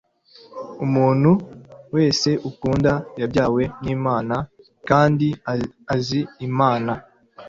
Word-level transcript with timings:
«Umuntu 0.85 1.31
wese 1.95 2.29
ukunda 2.49 2.91
yabyawe 3.19 3.61
n'Imana, 3.83 4.35
kandi 4.89 5.27
azi 5.95 6.19
Imana? 6.47 6.91